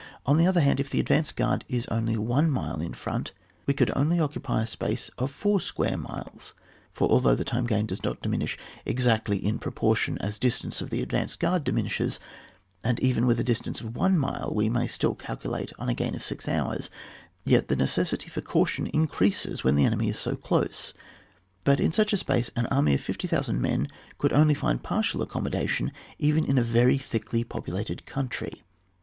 On 0.25 0.37
the 0.39 0.47
other 0.47 0.61
hand, 0.61 0.79
if 0.79 0.89
the 0.89 0.99
advanced 0.99 1.35
guard 1.35 1.63
ia 1.71 1.83
only 1.89 2.17
one 2.17 2.49
mile 2.49 2.81
in 2.81 2.95
&ont, 3.05 3.33
we 3.67 3.73
could 3.75 3.91
only 3.95 4.19
occupy 4.19 4.63
a 4.63 4.65
space 4.65 5.11
of 5.19 5.29
four 5.29 5.61
square 5.61 5.95
miles; 5.95 6.55
for 6.91 7.07
although 7.07 7.35
the 7.35 7.43
time 7.43 7.67
gained 7.67 7.89
does 7.89 8.03
not 8.03 8.19
diminish 8.19 8.57
exactly 8.83 9.37
in 9.37 9.59
proportion 9.59 10.17
as 10.17 10.33
the 10.33 10.39
distance 10.39 10.81
of 10.81 10.89
tho 10.89 10.97
advanced 11.03 11.39
guard 11.39 11.63
dimin 11.63 11.85
ishes, 11.85 12.17
and 12.83 12.99
even 12.99 13.27
with 13.27 13.39
a 13.39 13.43
distance 13.43 13.79
of 13.79 13.95
one 13.95 14.17
mile 14.17 14.51
we 14.55 14.69
may 14.69 14.87
still 14.87 15.13
calculate 15.13 15.71
on 15.77 15.87
a 15.87 15.93
gain 15.93 16.15
of 16.15 16.23
six 16.23 16.47
hours, 16.47 16.89
yet 17.45 17.67
the 17.67 17.75
necessity 17.75 18.27
for 18.27 18.41
caution 18.41 18.87
increases 18.87 19.63
when 19.63 19.75
the 19.75 19.85
enemy 19.85 20.09
is 20.09 20.17
so 20.17 20.35
close. 20.35 20.95
But 21.63 21.79
in 21.79 21.91
such 21.91 22.11
a 22.11 22.17
space 22.17 22.49
an 22.55 22.65
army 22.71 22.95
of 22.95 23.01
50,000 23.01 23.61
men 23.61 23.87
could 24.17 24.33
only 24.33 24.55
nnd 24.55 24.81
partial 24.81 25.23
accommoda 25.23 25.69
tion, 25.69 25.91
even 26.17 26.43
in 26.43 26.57
a 26.57 26.63
very 26.63 26.97
thickly 26.97 27.43
populated 27.43 28.07
country. 28.07 28.63